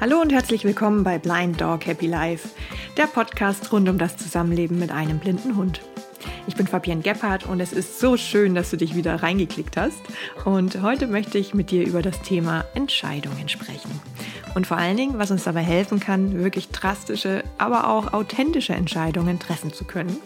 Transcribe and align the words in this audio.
Hallo 0.00 0.20
und 0.20 0.32
herzlich 0.32 0.62
willkommen 0.62 1.02
bei 1.02 1.18
Blind 1.18 1.60
Dog 1.60 1.84
Happy 1.84 2.06
Life, 2.06 2.50
der 2.96 3.08
Podcast 3.08 3.72
rund 3.72 3.88
um 3.88 3.98
das 3.98 4.16
Zusammenleben 4.16 4.78
mit 4.78 4.92
einem 4.92 5.18
blinden 5.18 5.56
Hund. 5.56 5.80
Ich 6.46 6.54
bin 6.54 6.68
Fabienne 6.68 7.02
Gebhardt 7.02 7.46
und 7.46 7.58
es 7.58 7.72
ist 7.72 7.98
so 7.98 8.16
schön, 8.16 8.54
dass 8.54 8.70
du 8.70 8.76
dich 8.76 8.94
wieder 8.94 9.16
reingeklickt 9.16 9.76
hast. 9.76 9.98
Und 10.44 10.82
heute 10.82 11.08
möchte 11.08 11.38
ich 11.38 11.52
mit 11.52 11.72
dir 11.72 11.84
über 11.84 12.00
das 12.00 12.22
Thema 12.22 12.64
Entscheidungen 12.74 13.48
sprechen 13.48 13.90
und 14.58 14.66
vor 14.66 14.76
allen 14.76 14.96
Dingen, 14.96 15.20
was 15.20 15.30
uns 15.30 15.44
dabei 15.44 15.60
helfen 15.60 16.00
kann, 16.00 16.42
wirklich 16.42 16.70
drastische, 16.70 17.44
aber 17.58 17.86
auch 17.86 18.12
authentische 18.12 18.72
Entscheidungen 18.72 19.38
treffen 19.38 19.72
zu 19.72 19.84
können. 19.84 20.16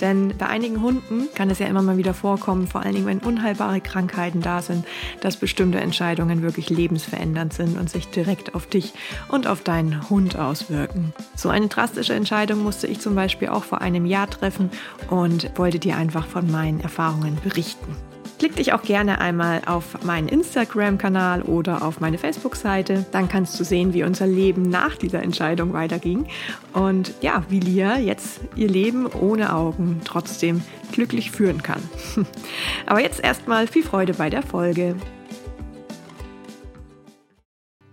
Denn 0.00 0.32
bei 0.38 0.46
einigen 0.46 0.80
Hunden 0.80 1.28
kann 1.34 1.50
es 1.50 1.58
ja 1.58 1.66
immer 1.66 1.82
mal 1.82 1.98
wieder 1.98 2.14
vorkommen, 2.14 2.68
vor 2.68 2.80
allen 2.80 2.94
Dingen, 2.94 3.04
wenn 3.04 3.18
unheilbare 3.18 3.82
Krankheiten 3.82 4.40
da 4.40 4.62
sind, 4.62 4.86
dass 5.20 5.36
bestimmte 5.36 5.78
Entscheidungen 5.78 6.40
wirklich 6.40 6.70
lebensverändernd 6.70 7.52
sind 7.52 7.78
und 7.78 7.90
sich 7.90 8.08
direkt 8.08 8.54
auf 8.54 8.66
dich 8.66 8.94
und 9.28 9.46
auf 9.46 9.62
deinen 9.62 10.08
Hund 10.08 10.38
auswirken. 10.38 11.12
So 11.36 11.50
eine 11.50 11.68
drastische 11.68 12.14
Entscheidung 12.14 12.62
musste 12.62 12.86
ich 12.86 12.98
zum 12.98 13.14
Beispiel 13.14 13.50
auch 13.50 13.64
vor 13.64 13.82
einem 13.82 14.06
Jahr 14.06 14.30
treffen 14.30 14.70
und 15.10 15.50
wollte 15.58 15.78
dir 15.78 15.98
einfach 15.98 16.26
von 16.26 16.50
meinen 16.50 16.80
Erfahrungen 16.80 17.36
berichten. 17.44 17.94
Klick 18.42 18.56
dich 18.56 18.72
auch 18.72 18.82
gerne 18.82 19.20
einmal 19.20 19.62
auf 19.66 20.02
meinen 20.02 20.26
Instagram-Kanal 20.26 21.42
oder 21.42 21.82
auf 21.82 22.00
meine 22.00 22.18
Facebook-Seite. 22.18 23.06
Dann 23.12 23.28
kannst 23.28 23.60
du 23.60 23.62
sehen, 23.62 23.94
wie 23.94 24.02
unser 24.02 24.26
Leben 24.26 24.62
nach 24.62 24.96
dieser 24.96 25.22
Entscheidung 25.22 25.72
weiterging. 25.74 26.26
Und 26.72 27.14
ja, 27.20 27.44
wie 27.50 27.60
Lia 27.60 27.98
jetzt 27.98 28.40
ihr 28.56 28.66
Leben 28.66 29.06
ohne 29.06 29.54
Augen 29.54 30.00
trotzdem 30.04 30.64
glücklich 30.90 31.30
führen 31.30 31.62
kann. 31.62 31.80
Aber 32.86 33.00
jetzt 33.00 33.22
erstmal 33.22 33.68
viel 33.68 33.84
Freude 33.84 34.14
bei 34.14 34.28
der 34.28 34.42
Folge. 34.42 34.96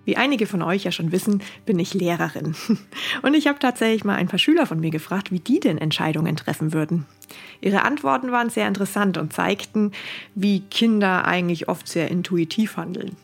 Wie 0.10 0.18
einige 0.18 0.48
von 0.48 0.64
euch 0.64 0.86
ja 0.86 0.92
schon 0.92 1.12
wissen, 1.12 1.44
bin 1.68 1.78
ich 1.78 1.94
Lehrerin. 1.94 2.56
Und 3.22 3.36
ich 3.36 3.46
habe 3.46 3.60
tatsächlich 3.60 4.04
mal 4.04 4.16
ein 4.16 4.28
paar 4.28 4.40
Schüler 4.40 4.66
von 4.66 4.80
mir 4.80 4.90
gefragt, 4.90 5.32
wie 5.32 5.40
die 5.40 5.60
denn 5.60 5.78
Entscheidungen 5.78 6.36
treffen 6.36 6.74
würden. 6.74 7.06
Ihre 7.62 7.84
Antworten 7.84 8.32
waren 8.32 8.50
sehr 8.50 8.68
interessant 8.68 9.20
und 9.20 9.34
zeigten, 9.34 9.92
wie 10.34 10.62
Kinder 10.62 11.26
eigentlich 11.26 11.70
oft 11.70 11.88
sehr 11.88 12.10
intuitiv 12.10 12.76
handeln. 12.76 13.18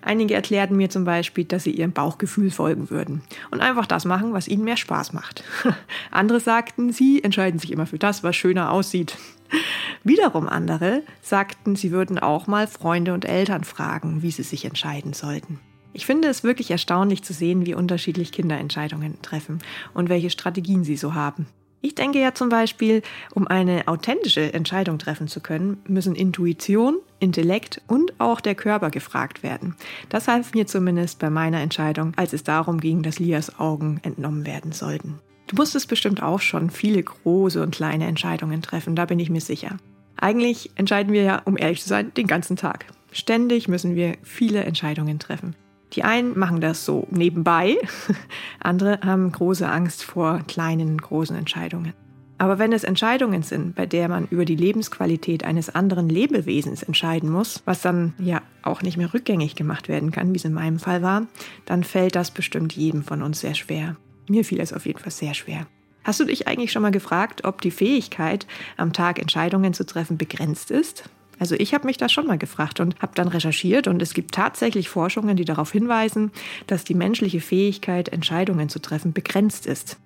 Einige 0.00 0.32
erklärten 0.32 0.78
mir 0.78 0.88
zum 0.88 1.04
Beispiel, 1.04 1.44
dass 1.44 1.64
sie 1.64 1.72
ihrem 1.72 1.92
Bauchgefühl 1.92 2.50
folgen 2.50 2.88
würden 2.88 3.20
und 3.50 3.60
einfach 3.60 3.84
das 3.84 4.06
machen, 4.06 4.32
was 4.32 4.48
ihnen 4.48 4.64
mehr 4.64 4.78
Spaß 4.78 5.12
macht. 5.12 5.44
Andere 6.10 6.40
sagten, 6.40 6.90
sie 6.90 7.22
entscheiden 7.22 7.60
sich 7.60 7.70
immer 7.70 7.84
für 7.84 7.98
das, 7.98 8.24
was 8.24 8.34
schöner 8.34 8.72
aussieht. 8.72 9.18
Wiederum 10.04 10.48
andere 10.48 11.02
sagten, 11.20 11.76
sie 11.76 11.90
würden 11.90 12.18
auch 12.18 12.46
mal 12.46 12.66
Freunde 12.66 13.12
und 13.12 13.26
Eltern 13.26 13.64
fragen, 13.64 14.22
wie 14.22 14.30
sie 14.30 14.42
sich 14.42 14.64
entscheiden 14.64 15.12
sollten. 15.12 15.60
Ich 15.92 16.06
finde 16.06 16.28
es 16.28 16.44
wirklich 16.44 16.70
erstaunlich 16.70 17.22
zu 17.22 17.32
sehen, 17.32 17.66
wie 17.66 17.74
unterschiedlich 17.74 18.32
Kinder 18.32 18.58
Entscheidungen 18.58 19.20
treffen 19.22 19.58
und 19.92 20.08
welche 20.08 20.30
Strategien 20.30 20.84
sie 20.84 20.96
so 20.96 21.14
haben. 21.14 21.46
Ich 21.82 21.94
denke 21.94 22.20
ja 22.20 22.34
zum 22.34 22.50
Beispiel, 22.50 23.02
um 23.34 23.48
eine 23.48 23.88
authentische 23.88 24.52
Entscheidung 24.52 24.98
treffen 24.98 25.28
zu 25.28 25.40
können, 25.40 25.78
müssen 25.86 26.14
Intuition, 26.14 26.98
Intellekt 27.20 27.80
und 27.86 28.20
auch 28.20 28.40
der 28.40 28.54
Körper 28.54 28.90
gefragt 28.90 29.42
werden. 29.42 29.76
Das 30.10 30.28
half 30.28 30.52
mir 30.52 30.66
zumindest 30.66 31.18
bei 31.18 31.30
meiner 31.30 31.60
Entscheidung, 31.60 32.12
als 32.16 32.34
es 32.34 32.44
darum 32.44 32.80
ging, 32.80 33.02
dass 33.02 33.18
Lias 33.18 33.58
Augen 33.58 33.98
entnommen 34.02 34.44
werden 34.44 34.72
sollten. 34.72 35.18
Du 35.46 35.56
musstest 35.56 35.88
bestimmt 35.88 36.22
auch 36.22 36.40
schon 36.40 36.70
viele 36.70 37.02
große 37.02 37.62
und 37.62 37.74
kleine 37.74 38.06
Entscheidungen 38.06 38.60
treffen, 38.60 38.94
da 38.94 39.06
bin 39.06 39.18
ich 39.18 39.30
mir 39.30 39.40
sicher. 39.40 39.78
Eigentlich 40.16 40.70
entscheiden 40.76 41.14
wir 41.14 41.22
ja, 41.22 41.42
um 41.46 41.56
ehrlich 41.56 41.82
zu 41.82 41.88
sein, 41.88 42.12
den 42.14 42.26
ganzen 42.26 42.56
Tag. 42.56 42.84
Ständig 43.10 43.68
müssen 43.68 43.94
wir 43.94 44.16
viele 44.22 44.64
Entscheidungen 44.64 45.18
treffen. 45.18 45.56
Die 45.92 46.04
einen 46.04 46.38
machen 46.38 46.60
das 46.60 46.84
so 46.84 47.06
nebenbei, 47.10 47.76
andere 48.60 49.00
haben 49.04 49.32
große 49.32 49.68
Angst 49.68 50.04
vor 50.04 50.40
kleinen, 50.46 50.98
großen 50.98 51.36
Entscheidungen. 51.36 51.92
Aber 52.40 52.58
wenn 52.58 52.72
es 52.72 52.84
Entscheidungen 52.84 53.42
sind, 53.42 53.74
bei 53.74 53.84
der 53.84 54.08
man 54.08 54.26
über 54.28 54.46
die 54.46 54.56
Lebensqualität 54.56 55.44
eines 55.44 55.68
anderen 55.74 56.08
Lebewesens 56.08 56.82
entscheiden 56.82 57.28
muss, 57.28 57.60
was 57.66 57.82
dann 57.82 58.14
ja 58.18 58.40
auch 58.62 58.80
nicht 58.80 58.96
mehr 58.96 59.12
rückgängig 59.12 59.56
gemacht 59.56 59.88
werden 59.88 60.10
kann, 60.10 60.32
wie 60.32 60.38
es 60.38 60.46
in 60.46 60.54
meinem 60.54 60.78
Fall 60.78 61.02
war, 61.02 61.26
dann 61.66 61.84
fällt 61.84 62.16
das 62.16 62.30
bestimmt 62.30 62.72
jedem 62.72 63.02
von 63.02 63.20
uns 63.20 63.40
sehr 63.40 63.54
schwer. 63.54 63.96
Mir 64.26 64.42
fiel 64.42 64.60
es 64.60 64.72
auf 64.72 64.86
jeden 64.86 65.00
Fall 65.00 65.12
sehr 65.12 65.34
schwer. 65.34 65.66
Hast 66.02 66.18
du 66.18 66.24
dich 66.24 66.48
eigentlich 66.48 66.72
schon 66.72 66.80
mal 66.80 66.92
gefragt, 66.92 67.44
ob 67.44 67.60
die 67.60 67.70
Fähigkeit, 67.70 68.46
am 68.78 68.94
Tag 68.94 69.18
Entscheidungen 69.18 69.74
zu 69.74 69.84
treffen, 69.84 70.16
begrenzt 70.16 70.70
ist? 70.70 71.10
Also 71.40 71.56
ich 71.58 71.72
habe 71.72 71.86
mich 71.86 71.96
das 71.96 72.12
schon 72.12 72.26
mal 72.26 72.36
gefragt 72.38 72.80
und 72.80 73.00
habe 73.00 73.12
dann 73.14 73.26
recherchiert 73.26 73.88
und 73.88 74.00
es 74.02 74.12
gibt 74.12 74.34
tatsächlich 74.34 74.90
Forschungen, 74.90 75.36
die 75.36 75.46
darauf 75.46 75.72
hinweisen, 75.72 76.30
dass 76.66 76.84
die 76.84 76.94
menschliche 76.94 77.40
Fähigkeit, 77.40 78.10
Entscheidungen 78.10 78.68
zu 78.68 78.78
treffen, 78.78 79.14
begrenzt 79.14 79.66
ist. 79.66 79.96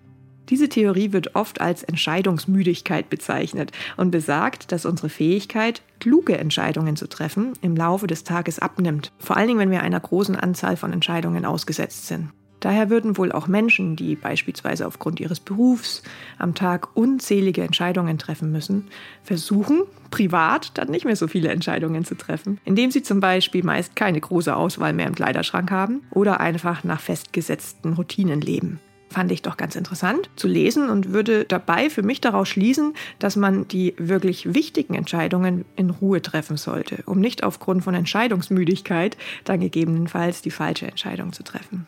Diese 0.49 0.69
Theorie 0.69 1.13
wird 1.13 1.35
oft 1.35 1.61
als 1.61 1.83
Entscheidungsmüdigkeit 1.83 3.11
bezeichnet 3.11 3.73
und 3.97 4.13
besagt, 4.13 4.71
dass 4.71 4.87
unsere 4.87 5.09
Fähigkeit, 5.09 5.83
kluge 5.99 6.39
Entscheidungen 6.39 6.95
zu 6.95 7.09
treffen, 7.09 7.55
im 7.63 7.75
Laufe 7.75 8.07
des 8.07 8.23
Tages 8.23 8.61
abnimmt, 8.61 9.11
vor 9.19 9.37
allen 9.37 9.49
Dingen, 9.49 9.59
wenn 9.59 9.71
wir 9.73 9.83
einer 9.83 10.01
großen 10.01 10.37
Anzahl 10.37 10.77
von 10.77 10.93
Entscheidungen 10.93 11.45
ausgesetzt 11.45 12.07
sind. 12.07 12.29
Daher 12.65 12.89
würden 12.89 13.19
wohl 13.19 13.31
auch 13.31 13.47
Menschen, 13.47 13.95
die 13.95 14.17
beispielsweise 14.17 14.87
aufgrund 14.87 15.21
ihres 15.21 15.39
Berufs 15.39 16.03
am 16.39 16.55
Tag 16.55 16.97
unzählige 16.97 17.61
Entscheidungen 17.61 18.17
treffen 18.17 18.51
müssen, 18.51 18.89
versuchen, 19.23 19.83
privat 20.11 20.71
dann 20.79 20.89
nicht 20.89 21.05
mehr 21.05 21.15
so 21.15 21.29
viele 21.29 21.51
Entscheidungen 21.51 22.07
zu 22.07 22.15
treffen, 22.15 22.59
indem 22.65 22.91
sie 22.91 23.03
zum 23.03 23.21
Beispiel 23.21 23.63
meist 23.63 23.97
keine 23.97 24.19
große 24.19 24.57
Auswahl 24.57 24.95
mehr 24.95 25.07
im 25.07 25.15
Kleiderschrank 25.15 25.71
haben 25.71 26.05
oder 26.11 26.41
einfach 26.41 26.85
nach 26.85 27.01
festgesetzten 27.01 27.93
Routinen 27.93 28.41
leben 28.41 28.81
fand 29.11 29.31
ich 29.31 29.43
doch 29.43 29.57
ganz 29.57 29.77
interessant 29.77 30.29
zu 30.35 30.49
lesen 30.49 30.91
und 30.91 31.13
würde 31.13 31.45
dabei 31.45 31.89
für 31.89 32.03
mich 32.03 32.21
daraus 32.21 32.49
schließen, 32.49 32.95
dass 33.21 33.37
man 33.37 33.69
die 33.69 33.95
wirklich 33.97 34.55
wichtigen 34.55 34.95
Entscheidungen 34.95 35.65
in 35.77 35.91
Ruhe 35.91 36.21
treffen 36.21 36.57
sollte, 36.57 37.05
um 37.07 37.21
nicht 37.21 37.45
aufgrund 37.45 37.85
von 37.85 37.95
Entscheidungsmüdigkeit 37.95 39.17
dann 39.45 39.61
gegebenenfalls 39.61 40.43
die 40.43 40.51
falsche 40.51 40.89
Entscheidung 40.89 41.33
zu 41.33 41.45
treffen. 41.45 41.87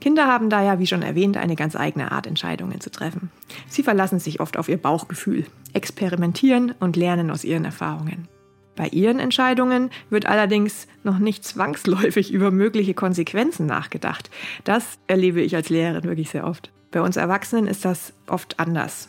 Kinder 0.00 0.26
haben 0.26 0.50
daher, 0.50 0.78
wie 0.78 0.86
schon 0.86 1.02
erwähnt, 1.02 1.36
eine 1.36 1.56
ganz 1.56 1.74
eigene 1.74 2.12
Art, 2.12 2.26
Entscheidungen 2.26 2.80
zu 2.80 2.90
treffen. 2.90 3.30
Sie 3.66 3.82
verlassen 3.82 4.20
sich 4.20 4.40
oft 4.40 4.56
auf 4.56 4.68
ihr 4.68 4.76
Bauchgefühl, 4.76 5.46
experimentieren 5.72 6.74
und 6.78 6.96
lernen 6.96 7.30
aus 7.30 7.44
ihren 7.44 7.64
Erfahrungen. 7.64 8.28
Bei 8.76 8.88
ihren 8.88 9.18
Entscheidungen 9.18 9.90
wird 10.10 10.26
allerdings 10.26 10.86
noch 11.02 11.18
nicht 11.18 11.44
zwangsläufig 11.44 12.30
über 12.30 12.50
mögliche 12.50 12.92
Konsequenzen 12.92 13.64
nachgedacht. 13.64 14.30
Das 14.64 14.98
erlebe 15.06 15.40
ich 15.40 15.56
als 15.56 15.70
Lehrerin 15.70 16.04
wirklich 16.04 16.28
sehr 16.28 16.46
oft. 16.46 16.70
Bei 16.90 17.00
uns 17.00 17.16
Erwachsenen 17.16 17.66
ist 17.66 17.86
das 17.86 18.12
oft 18.26 18.60
anders. 18.60 19.08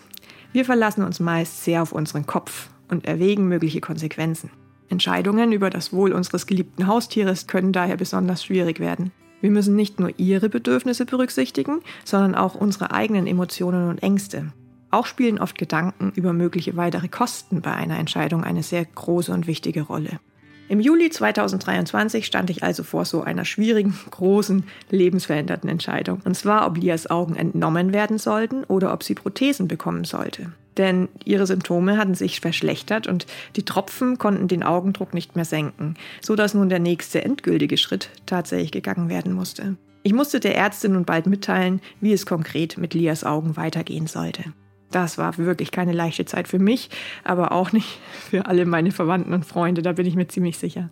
Wir 0.54 0.64
verlassen 0.64 1.04
uns 1.04 1.20
meist 1.20 1.66
sehr 1.66 1.82
auf 1.82 1.92
unseren 1.92 2.26
Kopf 2.26 2.70
und 2.88 3.06
erwägen 3.06 3.50
mögliche 3.50 3.82
Konsequenzen. 3.82 4.50
Entscheidungen 4.90 5.52
über 5.52 5.70
das 5.70 5.92
Wohl 5.92 6.14
unseres 6.14 6.48
geliebten 6.48 6.88
Haustieres 6.88 7.46
können 7.46 7.74
daher 7.74 7.98
besonders 7.98 8.46
schwierig 8.46 8.80
werden. 8.80 9.12
Wir 9.42 9.52
müssen 9.52 9.76
nicht 9.76 10.00
nur 10.00 10.12
ihre 10.18 10.50
Bedürfnisse 10.50 11.06
berücksichtigen, 11.06 11.82
sondern 12.04 12.36
auch 12.36 12.56
unsere 12.56 12.92
eigenen 12.92 13.28
Emotionen 13.28 13.90
und 13.90 14.02
Ängste. 14.02 14.52
Auch 14.90 15.06
spielen 15.06 15.40
oft 15.40 15.58
Gedanken 15.58 16.12
über 16.16 16.34
mögliche 16.34 16.76
weitere 16.76 17.08
Kosten 17.08 17.62
bei 17.62 17.74
einer 17.74 18.00
Entscheidung 18.00 18.44
eine 18.44 18.64
sehr 18.64 18.86
große 18.86 19.32
und 19.32 19.46
wichtige 19.46 19.82
Rolle. 19.82 20.20
Im 20.70 20.80
Juli 20.80 21.10
2023 21.10 22.26
stand 22.26 22.50
ich 22.50 22.64
also 22.64 22.84
vor 22.84 23.06
so 23.06 23.22
einer 23.22 23.46
schwierigen, 23.46 23.98
großen, 24.12 24.64
lebensveränderten 24.90 25.70
Entscheidung. 25.70 26.22
Und 26.26 26.36
zwar, 26.36 26.68
ob 26.68 26.78
Lias 26.78 27.10
Augen 27.10 27.36
entnommen 27.36 27.94
werden 27.94 28.18
sollten 28.18 28.64
oder 28.64 28.94
ob 28.94 29.04
sie 29.04 29.16
Prothesen 29.16 29.68
bekommen 29.68 30.04
sollte 30.04 30.52
denn 30.78 31.10
ihre 31.26 31.48
Symptome 31.48 31.98
hatten 31.98 32.16
sich 32.16 32.40
verschlechtert 32.40 33.08
und 33.08 33.26
die 33.56 33.66
Tropfen 33.66 34.18
konnten 34.18 34.48
den 34.48 34.64
Augendruck 34.64 35.14
nicht 35.14 35.36
mehr 35.36 35.46
senken, 35.46 35.96
so 36.22 36.36
dass 36.36 36.54
nun 36.54 36.70
der 36.70 36.80
nächste 36.80 37.24
endgültige 37.24 37.78
Schritt 37.78 38.10
tatsächlich 38.26 38.72
gegangen 38.72 39.10
werden 39.10 39.34
musste. 39.34 39.78
Ich 40.04 40.14
musste 40.14 40.40
der 40.40 40.56
Ärztin 40.56 40.94
nun 40.94 41.06
bald 41.06 41.28
mitteilen, 41.28 41.82
wie 42.00 42.14
es 42.14 42.26
konkret 42.26 42.78
mit 42.78 42.94
Lias 42.94 43.24
Augen 43.24 43.58
weitergehen 43.58 44.08
sollte. 44.08 44.54
Das 44.92 45.18
war 45.18 45.38
wirklich 45.38 45.72
keine 45.72 45.92
leichte 45.92 46.26
Zeit 46.26 46.48
für 46.48 46.60
mich, 46.60 46.90
aber 47.24 47.52
auch 47.52 47.74
nicht 47.74 48.00
für 48.30 48.46
alle 48.46 48.66
meine 48.66 48.92
Verwandten 48.92 49.34
und 49.34 49.46
Freunde, 49.46 49.82
da 49.82 49.92
bin 49.94 50.06
ich 50.06 50.16
mir 50.16 50.28
ziemlich 50.28 50.58
sicher. 50.58 50.90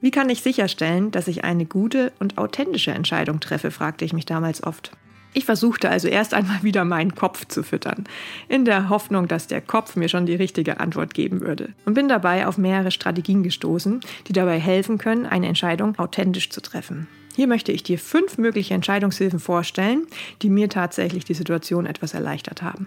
Wie 0.00 0.10
kann 0.10 0.28
ich 0.28 0.42
sicherstellen, 0.42 1.10
dass 1.10 1.28
ich 1.28 1.44
eine 1.44 1.64
gute 1.64 2.12
und 2.18 2.38
authentische 2.38 2.90
Entscheidung 2.90 3.40
treffe, 3.40 3.70
fragte 3.70 4.04
ich 4.04 4.12
mich 4.12 4.26
damals 4.26 4.62
oft. 4.62 4.92
Ich 5.36 5.44
versuchte 5.44 5.90
also 5.90 6.08
erst 6.08 6.32
einmal 6.32 6.62
wieder 6.62 6.86
meinen 6.86 7.14
Kopf 7.14 7.44
zu 7.44 7.62
füttern, 7.62 8.04
in 8.48 8.64
der 8.64 8.88
Hoffnung, 8.88 9.28
dass 9.28 9.46
der 9.46 9.60
Kopf 9.60 9.94
mir 9.94 10.08
schon 10.08 10.24
die 10.24 10.34
richtige 10.34 10.80
Antwort 10.80 11.12
geben 11.12 11.42
würde. 11.42 11.74
Und 11.84 11.92
bin 11.92 12.08
dabei 12.08 12.46
auf 12.46 12.56
mehrere 12.56 12.90
Strategien 12.90 13.42
gestoßen, 13.42 14.00
die 14.28 14.32
dabei 14.32 14.58
helfen 14.58 14.96
können, 14.96 15.26
eine 15.26 15.46
Entscheidung 15.46 15.98
authentisch 15.98 16.48
zu 16.48 16.62
treffen. 16.62 17.06
Hier 17.34 17.48
möchte 17.48 17.70
ich 17.70 17.82
dir 17.82 17.98
fünf 17.98 18.38
mögliche 18.38 18.72
Entscheidungshilfen 18.72 19.38
vorstellen, 19.38 20.06
die 20.40 20.48
mir 20.48 20.70
tatsächlich 20.70 21.26
die 21.26 21.34
Situation 21.34 21.84
etwas 21.84 22.14
erleichtert 22.14 22.62
haben. 22.62 22.86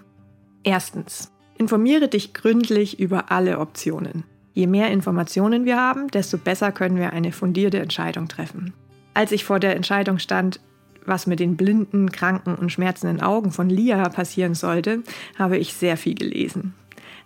Erstens. 0.63 1.31
Informiere 1.55 2.07
dich 2.07 2.33
gründlich 2.33 2.99
über 2.99 3.31
alle 3.31 3.59
Optionen. 3.59 4.23
Je 4.55 4.65
mehr 4.65 4.89
Informationen 4.89 5.65
wir 5.65 5.77
haben, 5.77 6.07
desto 6.07 6.39
besser 6.39 6.71
können 6.71 6.97
wir 6.97 7.13
eine 7.13 7.31
fundierte 7.31 7.77
Entscheidung 7.77 8.27
treffen. 8.27 8.73
Als 9.13 9.31
ich 9.31 9.43
vor 9.43 9.59
der 9.59 9.75
Entscheidung 9.75 10.17
stand, 10.17 10.59
was 11.09 11.27
mit 11.27 11.41
den 11.41 11.57
blinden, 11.57 12.11
kranken 12.11 12.55
und 12.55 12.71
schmerzenden 12.71 13.21
Augen 13.21 13.51
von 13.51 13.69
Lia 13.69 14.07
passieren 14.09 14.55
sollte, 14.55 15.03
habe 15.37 15.57
ich 15.57 15.73
sehr 15.73 15.97
viel 15.97 16.15
gelesen. 16.15 16.73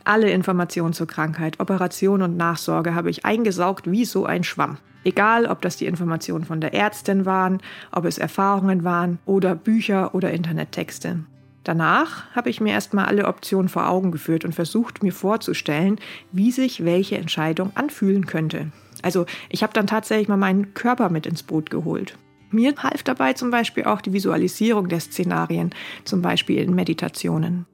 Alle 0.06 0.32
Informationen 0.32 0.94
zur 0.94 1.08
Krankheit, 1.08 1.60
Operation 1.60 2.22
und 2.22 2.36
Nachsorge 2.36 2.96
habe 2.96 3.10
ich 3.10 3.26
eingesaugt 3.26 3.90
wie 3.90 4.06
so 4.06 4.26
ein 4.26 4.44
Schwamm. 4.44 4.78
Egal, 5.06 5.46
ob 5.46 5.62
das 5.62 5.78
die 5.78 5.86
Informationen 5.86 6.46
von 6.46 6.62
der 6.62 6.74
Ärztin 6.74 7.26
waren, 7.26 7.60
ob 7.92 8.06
es 8.06 8.18
Erfahrungen 8.18 8.84
waren 8.84 9.20
oder 9.26 9.56
Bücher 9.56 10.16
oder 10.16 10.32
Internettexte. 10.32 11.20
Danach 11.64 12.30
habe 12.36 12.50
ich 12.50 12.60
mir 12.60 12.74
erstmal 12.74 13.06
alle 13.06 13.28
Optionen 13.28 13.70
vor 13.70 13.88
Augen 13.88 14.12
geführt 14.12 14.44
und 14.44 14.54
versucht, 14.54 15.02
mir 15.04 15.14
vorzustellen, 15.14 16.00
wie 16.32 16.52
sich 16.52 16.84
welche 16.84 17.18
Entscheidung 17.18 17.72
anfühlen 17.76 18.26
könnte. 18.26 18.72
Also 19.02 19.26
ich 19.50 19.64
habe 19.64 19.74
dann 19.74 19.88
tatsächlich 19.88 20.28
mal 20.28 20.38
meinen 20.38 20.74
Körper 20.74 21.10
mit 21.10 21.26
ins 21.26 21.44
Boot 21.44 21.70
geholt. 21.70 22.18
Mir 22.54 22.76
half 22.78 23.04
dabei 23.04 23.34
zum 23.34 23.50
Beispiel 23.52 23.86
auch 23.86 24.00
die 24.00 24.14
Visualisierung 24.14 24.88
der 24.88 25.00
Szenarien, 25.00 25.72
zum 26.06 26.22
Beispiel 26.22 26.60
in 26.60 26.76
Meditationen. 26.76 27.66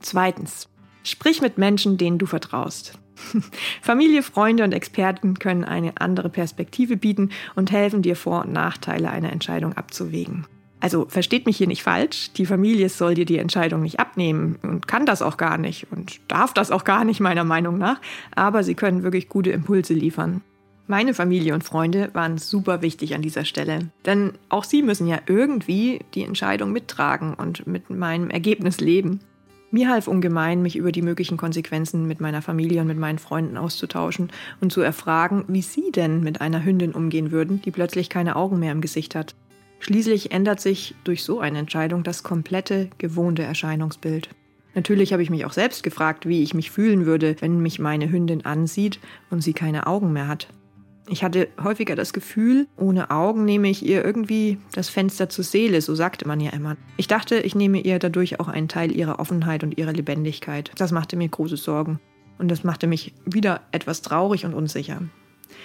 Zweitens, 0.00 0.68
sprich 1.02 1.42
mit 1.42 1.58
Menschen, 1.58 1.98
denen 1.98 2.18
du 2.18 2.26
vertraust. 2.26 2.98
Familie, 3.82 4.22
Freunde 4.22 4.62
und 4.62 4.72
Experten 4.72 5.40
können 5.40 5.64
eine 5.64 5.94
andere 6.00 6.28
Perspektive 6.28 6.96
bieten 6.96 7.30
und 7.56 7.72
helfen 7.72 8.02
dir 8.02 8.14
Vor- 8.14 8.44
und 8.44 8.52
Nachteile 8.52 9.10
einer 9.10 9.32
Entscheidung 9.32 9.72
abzuwägen. 9.76 10.46
Also 10.80 11.06
versteht 11.06 11.46
mich 11.46 11.56
hier 11.56 11.66
nicht 11.66 11.82
falsch, 11.82 12.30
die 12.34 12.46
Familie 12.46 12.88
soll 12.88 13.14
dir 13.14 13.24
die 13.24 13.38
Entscheidung 13.38 13.82
nicht 13.82 13.98
abnehmen 13.98 14.60
und 14.62 14.86
kann 14.86 15.06
das 15.06 15.22
auch 15.22 15.36
gar 15.36 15.58
nicht 15.58 15.88
und 15.90 16.20
darf 16.28 16.54
das 16.54 16.70
auch 16.70 16.84
gar 16.84 17.04
nicht 17.04 17.18
meiner 17.18 17.42
Meinung 17.42 17.78
nach, 17.78 18.00
aber 18.36 18.62
sie 18.62 18.76
können 18.76 19.02
wirklich 19.02 19.28
gute 19.28 19.50
Impulse 19.50 19.94
liefern. 19.94 20.42
Meine 20.90 21.12
Familie 21.12 21.52
und 21.52 21.64
Freunde 21.64 22.08
waren 22.14 22.38
super 22.38 22.80
wichtig 22.80 23.14
an 23.14 23.20
dieser 23.20 23.44
Stelle, 23.44 23.90
denn 24.06 24.32
auch 24.48 24.64
sie 24.64 24.82
müssen 24.82 25.06
ja 25.06 25.18
irgendwie 25.26 26.00
die 26.14 26.24
Entscheidung 26.24 26.72
mittragen 26.72 27.34
und 27.34 27.66
mit 27.66 27.90
meinem 27.90 28.30
Ergebnis 28.30 28.80
leben. 28.80 29.20
Mir 29.70 29.90
half 29.90 30.08
ungemein, 30.08 30.62
mich 30.62 30.76
über 30.76 30.90
die 30.90 31.02
möglichen 31.02 31.36
Konsequenzen 31.36 32.06
mit 32.06 32.22
meiner 32.22 32.40
Familie 32.40 32.80
und 32.80 32.86
mit 32.86 32.96
meinen 32.96 33.18
Freunden 33.18 33.58
auszutauschen 33.58 34.30
und 34.62 34.72
zu 34.72 34.80
erfragen, 34.80 35.44
wie 35.46 35.60
sie 35.60 35.92
denn 35.92 36.22
mit 36.22 36.40
einer 36.40 36.64
Hündin 36.64 36.92
umgehen 36.92 37.32
würden, 37.32 37.60
die 37.60 37.70
plötzlich 37.70 38.08
keine 38.08 38.34
Augen 38.34 38.58
mehr 38.58 38.72
im 38.72 38.80
Gesicht 38.80 39.14
hat. 39.14 39.34
Schließlich 39.80 40.32
ändert 40.32 40.58
sich 40.58 40.94
durch 41.04 41.22
so 41.22 41.38
eine 41.40 41.58
Entscheidung 41.58 42.02
das 42.02 42.22
komplette 42.22 42.88
gewohnte 42.96 43.42
Erscheinungsbild. 43.42 44.30
Natürlich 44.74 45.12
habe 45.12 45.22
ich 45.22 45.28
mich 45.28 45.44
auch 45.44 45.52
selbst 45.52 45.82
gefragt, 45.82 46.26
wie 46.26 46.42
ich 46.42 46.54
mich 46.54 46.70
fühlen 46.70 47.04
würde, 47.04 47.36
wenn 47.40 47.60
mich 47.60 47.78
meine 47.78 48.10
Hündin 48.10 48.46
ansieht 48.46 49.00
und 49.28 49.42
sie 49.42 49.52
keine 49.52 49.86
Augen 49.86 50.14
mehr 50.14 50.28
hat. 50.28 50.48
Ich 51.10 51.24
hatte 51.24 51.48
häufiger 51.62 51.96
das 51.96 52.12
Gefühl, 52.12 52.66
ohne 52.76 53.10
Augen 53.10 53.46
nehme 53.46 53.70
ich 53.70 53.84
ihr 53.84 54.04
irgendwie 54.04 54.58
das 54.72 54.90
Fenster 54.90 55.30
zur 55.30 55.42
Seele, 55.42 55.80
so 55.80 55.94
sagte 55.94 56.28
man 56.28 56.38
ja 56.38 56.50
immer. 56.50 56.76
Ich 56.98 57.08
dachte, 57.08 57.38
ich 57.38 57.54
nehme 57.54 57.80
ihr 57.80 57.98
dadurch 57.98 58.40
auch 58.40 58.48
einen 58.48 58.68
Teil 58.68 58.94
ihrer 58.94 59.18
Offenheit 59.18 59.64
und 59.64 59.78
ihrer 59.78 59.92
Lebendigkeit. 59.92 60.70
Das 60.76 60.92
machte 60.92 61.16
mir 61.16 61.28
große 61.28 61.56
Sorgen. 61.56 61.98
Und 62.38 62.50
das 62.50 62.62
machte 62.62 62.86
mich 62.86 63.14
wieder 63.24 63.62
etwas 63.72 64.02
traurig 64.02 64.44
und 64.44 64.52
unsicher. 64.52 65.00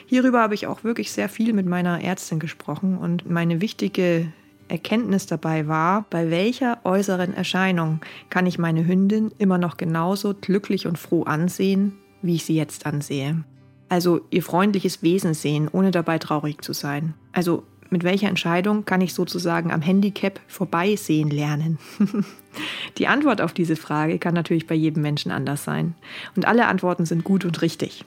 Hierüber 0.05 0.41
habe 0.41 0.55
ich 0.55 0.65
auch 0.65 0.85
wirklich 0.85 1.11
sehr 1.11 1.27
viel 1.27 1.51
mit 1.53 1.65
meiner 1.65 2.01
Ärztin 2.01 2.39
gesprochen 2.39 2.97
und 2.97 3.29
meine 3.29 3.59
wichtige 3.59 4.31
Erkenntnis 4.69 5.25
dabei 5.27 5.67
war, 5.67 6.05
bei 6.09 6.31
welcher 6.31 6.79
äußeren 6.85 7.33
Erscheinung 7.33 7.99
kann 8.29 8.45
ich 8.45 8.57
meine 8.57 8.87
Hündin 8.87 9.31
immer 9.37 9.57
noch 9.57 9.75
genauso 9.75 10.33
glücklich 10.33 10.87
und 10.87 10.97
froh 10.97 11.23
ansehen, 11.23 11.97
wie 12.21 12.35
ich 12.35 12.45
sie 12.45 12.55
jetzt 12.55 12.85
ansehe. 12.85 13.43
Also 13.93 14.21
ihr 14.31 14.41
freundliches 14.41 15.03
Wesen 15.03 15.35
sehen, 15.35 15.69
ohne 15.71 15.91
dabei 15.91 16.17
traurig 16.17 16.63
zu 16.63 16.73
sein. 16.73 17.13
Also 17.31 17.61
mit 17.91 18.03
welcher 18.03 18.27
Entscheidung 18.27 18.85
kann 18.85 19.01
ich 19.01 19.13
sozusagen 19.13 19.71
am 19.71 19.83
Handicap 19.83 20.39
vorbeisehen 20.47 21.29
lernen? 21.29 21.77
Die 22.97 23.05
Antwort 23.05 23.39
auf 23.39 23.53
diese 23.53 23.75
Frage 23.75 24.17
kann 24.17 24.33
natürlich 24.33 24.65
bei 24.65 24.73
jedem 24.73 25.03
Menschen 25.03 25.31
anders 25.31 25.63
sein. 25.63 25.93
Und 26.35 26.47
alle 26.47 26.65
Antworten 26.65 27.05
sind 27.05 27.23
gut 27.23 27.45
und 27.45 27.61
richtig. 27.61 28.03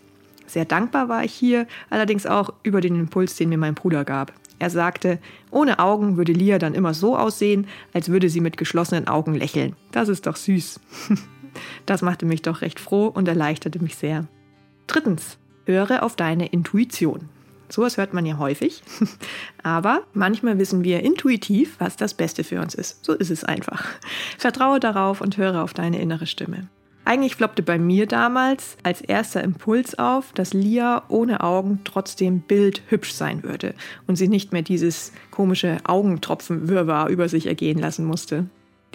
Sehr 0.49 0.65
dankbar 0.65 1.09
war 1.09 1.23
ich 1.23 1.33
hier, 1.33 1.69
allerdings 1.88 2.27
auch 2.27 2.53
über 2.65 2.81
den 2.81 2.99
Impuls, 2.99 3.37
den 3.37 3.50
mir 3.50 3.59
mein 3.59 3.77
Bruder 3.77 4.05
gab. 4.05 4.33
Er 4.59 4.71
sagte, 4.71 5.21
ohne 5.53 5.79
Augen 5.79 6.17
würde 6.17 6.33
Lia 6.33 6.59
dann 6.59 6.75
immer 6.75 6.94
so 6.94 7.17
aussehen, 7.17 7.69
als 7.93 8.09
würde 8.09 8.29
sie 8.29 8.41
mit 8.41 8.56
geschlossenen 8.56 9.06
Augen 9.06 9.37
lächeln. 9.37 9.77
Das 9.93 10.09
ist 10.09 10.27
doch 10.27 10.35
süß. 10.35 10.81
Das 11.87 12.03
machte 12.03 12.27
mich 12.27 12.43
doch 12.43 12.61
recht 12.61 12.79
froh 12.79 13.06
und 13.06 13.29
erleichterte 13.29 13.83
mich 13.83 13.97
sehr. 13.97 14.27
Drittens, 14.87 15.38
höre 15.66 16.02
auf 16.02 16.16
deine 16.16 16.46
Intuition. 16.46 17.28
Sowas 17.68 17.96
hört 17.96 18.14
man 18.14 18.24
ja 18.24 18.38
häufig, 18.38 18.82
aber 19.62 20.02
manchmal 20.14 20.58
wissen 20.58 20.84
wir 20.84 21.02
intuitiv, 21.02 21.76
was 21.78 21.96
das 21.96 22.14
Beste 22.14 22.44
für 22.44 22.60
uns 22.60 22.74
ist. 22.74 23.04
So 23.04 23.12
ist 23.12 23.30
es 23.30 23.44
einfach. 23.44 23.84
Vertraue 24.38 24.80
darauf 24.80 25.20
und 25.20 25.36
höre 25.36 25.62
auf 25.62 25.74
deine 25.74 26.00
innere 26.00 26.26
Stimme. 26.26 26.68
Eigentlich 27.04 27.36
floppte 27.36 27.62
bei 27.62 27.78
mir 27.78 28.06
damals 28.06 28.76
als 28.82 29.00
erster 29.00 29.42
Impuls 29.44 29.96
auf, 29.96 30.32
dass 30.32 30.52
Lia 30.52 31.04
ohne 31.08 31.40
Augen 31.40 31.80
trotzdem 31.84 32.40
bildhübsch 32.40 33.12
sein 33.12 33.44
würde 33.44 33.74
und 34.08 34.16
sie 34.16 34.26
nicht 34.26 34.52
mehr 34.52 34.62
dieses 34.62 35.12
komische 35.30 35.78
Augentropfenwirrwarr 35.84 37.08
über 37.08 37.28
sich 37.28 37.46
ergehen 37.46 37.78
lassen 37.78 38.04
musste. 38.04 38.46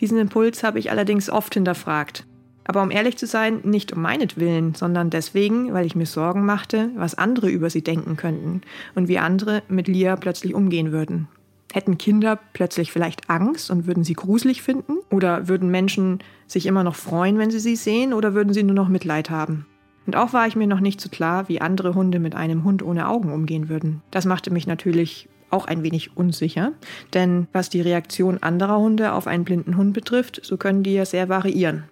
Diesen 0.01 0.17
Impuls 0.17 0.61
habe 0.61 0.77
ich 0.77 0.91
allerdings 0.91 1.29
oft 1.29 1.53
hinterfragt. 1.53 2.25
Aber 2.71 2.83
um 2.83 2.89
ehrlich 2.89 3.17
zu 3.17 3.27
sein, 3.27 3.59
nicht 3.65 3.91
um 3.91 4.01
meinetwillen, 4.01 4.75
sondern 4.75 5.09
deswegen, 5.09 5.73
weil 5.73 5.85
ich 5.85 5.93
mir 5.93 6.05
Sorgen 6.05 6.45
machte, 6.45 6.89
was 6.95 7.15
andere 7.15 7.49
über 7.49 7.69
sie 7.69 7.81
denken 7.81 8.15
könnten 8.15 8.61
und 8.95 9.09
wie 9.09 9.19
andere 9.19 9.61
mit 9.67 9.89
Lia 9.89 10.15
plötzlich 10.15 10.55
umgehen 10.55 10.93
würden. 10.93 11.27
Hätten 11.73 11.97
Kinder 11.97 12.39
plötzlich 12.53 12.93
vielleicht 12.93 13.29
Angst 13.29 13.71
und 13.71 13.87
würden 13.87 14.05
sie 14.05 14.13
gruselig 14.13 14.61
finden? 14.61 14.99
Oder 15.09 15.49
würden 15.49 15.69
Menschen 15.69 16.19
sich 16.47 16.65
immer 16.65 16.85
noch 16.85 16.95
freuen, 16.95 17.37
wenn 17.39 17.51
sie 17.51 17.59
sie 17.59 17.75
sehen? 17.75 18.13
Oder 18.13 18.35
würden 18.35 18.53
sie 18.53 18.63
nur 18.63 18.73
noch 18.73 18.87
Mitleid 18.87 19.29
haben? 19.29 19.65
Und 20.07 20.15
auch 20.15 20.31
war 20.31 20.47
ich 20.47 20.55
mir 20.55 20.67
noch 20.67 20.79
nicht 20.79 21.01
so 21.01 21.09
klar, 21.09 21.49
wie 21.49 21.59
andere 21.59 21.93
Hunde 21.93 22.19
mit 22.19 22.35
einem 22.35 22.63
Hund 22.63 22.83
ohne 22.83 23.09
Augen 23.09 23.33
umgehen 23.33 23.67
würden. 23.67 24.01
Das 24.11 24.23
machte 24.23 24.49
mich 24.49 24.65
natürlich 24.65 25.27
auch 25.49 25.65
ein 25.65 25.83
wenig 25.83 26.15
unsicher, 26.15 26.71
denn 27.13 27.47
was 27.51 27.69
die 27.69 27.81
Reaktion 27.81 28.41
anderer 28.41 28.77
Hunde 28.77 29.11
auf 29.11 29.27
einen 29.27 29.43
blinden 29.43 29.75
Hund 29.75 29.91
betrifft, 29.91 30.39
so 30.41 30.55
können 30.55 30.83
die 30.83 30.93
ja 30.93 31.03
sehr 31.03 31.27
variieren. 31.27 31.83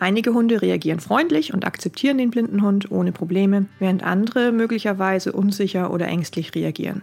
Einige 0.00 0.32
Hunde 0.32 0.62
reagieren 0.62 1.00
freundlich 1.00 1.52
und 1.52 1.66
akzeptieren 1.66 2.18
den 2.18 2.30
blinden 2.30 2.62
Hund 2.62 2.90
ohne 2.90 3.10
Probleme, 3.10 3.66
während 3.80 4.04
andere 4.04 4.52
möglicherweise 4.52 5.32
unsicher 5.32 5.92
oder 5.92 6.06
ängstlich 6.06 6.54
reagieren. 6.54 7.02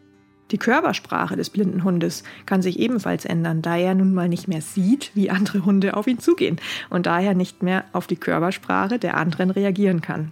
Die 0.52 0.58
Körpersprache 0.58 1.36
des 1.36 1.50
blinden 1.50 1.84
Hundes 1.84 2.24
kann 2.46 2.62
sich 2.62 2.80
ebenfalls 2.80 3.26
ändern, 3.26 3.62
da 3.62 3.78
er 3.78 3.96
nun 3.96 4.14
mal 4.14 4.30
nicht 4.30 4.48
mehr 4.48 4.62
sieht, 4.62 5.12
wie 5.16 5.30
andere 5.30 5.66
Hunde 5.66 5.98
auf 5.98 6.08
ihn 6.08 6.20
zugehen 6.20 6.58
und 6.90 7.08
daher 7.08 7.34
nicht 7.34 7.64
mehr 7.64 7.84
auf 7.94 8.08
die 8.08 8.16
Körpersprache 8.16 9.00
der 9.00 9.18
anderen 9.18 9.50
reagieren 9.50 10.02
kann. 10.02 10.32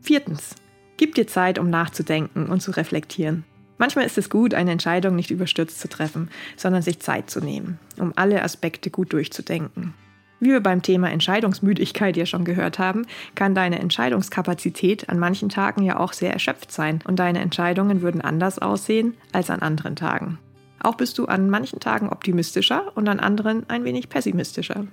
Viertens. 0.00 0.54
Gib 0.96 1.16
dir 1.16 1.26
Zeit, 1.26 1.58
um 1.58 1.70
nachzudenken 1.70 2.46
und 2.46 2.60
zu 2.60 2.70
reflektieren. 2.70 3.44
Manchmal 3.78 4.04
ist 4.04 4.18
es 4.18 4.30
gut, 4.30 4.54
eine 4.54 4.70
Entscheidung 4.70 5.16
nicht 5.16 5.32
überstürzt 5.32 5.80
zu 5.80 5.88
treffen, 5.88 6.28
sondern 6.56 6.82
sich 6.82 7.00
Zeit 7.00 7.30
zu 7.30 7.40
nehmen, 7.40 7.80
um 7.98 8.12
alle 8.14 8.44
Aspekte 8.44 8.90
gut 8.90 9.12
durchzudenken. 9.12 9.94
Wie 10.40 10.50
wir 10.50 10.60
beim 10.60 10.82
Thema 10.82 11.10
Entscheidungsmüdigkeit 11.10 12.16
ja 12.16 12.26
schon 12.26 12.44
gehört 12.44 12.78
haben, 12.78 13.06
kann 13.34 13.54
deine 13.54 13.78
Entscheidungskapazität 13.78 15.08
an 15.08 15.18
manchen 15.18 15.48
Tagen 15.48 15.82
ja 15.82 15.98
auch 15.98 16.12
sehr 16.12 16.32
erschöpft 16.32 16.70
sein 16.72 17.00
und 17.06 17.18
deine 17.18 17.40
Entscheidungen 17.40 18.02
würden 18.02 18.20
anders 18.20 18.58
aussehen 18.58 19.14
als 19.32 19.50
an 19.50 19.60
anderen 19.60 19.96
Tagen. 19.96 20.38
Auch 20.80 20.96
bist 20.96 21.16
du 21.18 21.26
an 21.26 21.48
manchen 21.48 21.80
Tagen 21.80 22.10
optimistischer 22.10 22.92
und 22.94 23.08
an 23.08 23.20
anderen 23.20 23.68
ein 23.70 23.84
wenig 23.84 24.10
pessimistischer. 24.10 24.86